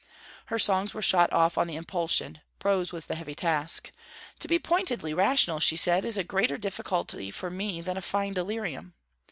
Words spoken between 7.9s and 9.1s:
a fine delirium.'